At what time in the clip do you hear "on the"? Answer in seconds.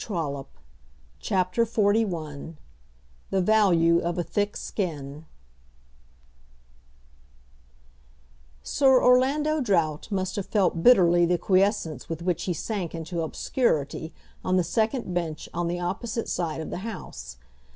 14.43-14.63, 15.53-15.79